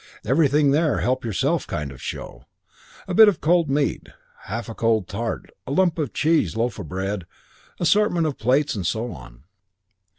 Everything 0.25 0.71
there, 0.71 1.01
help 1.01 1.23
yourself 1.23 1.67
kind 1.67 1.91
of 1.91 2.01
show. 2.01 2.45
Bit 3.13 3.27
of 3.27 3.39
cold 3.39 3.69
meat, 3.69 4.09
half 4.45 4.67
a 4.67 4.73
cold 4.73 5.07
tart, 5.07 5.51
lump 5.67 5.99
of 5.99 6.11
cheese, 6.11 6.57
loaf 6.57 6.79
of 6.79 6.89
bread, 6.89 7.27
assortment 7.79 8.25
of 8.25 8.39
plates, 8.39 8.73
and 8.73 8.83
so 8.87 9.11
on. 9.11 9.43